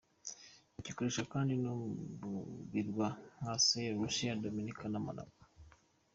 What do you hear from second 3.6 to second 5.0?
Saint Lucia, Dominica na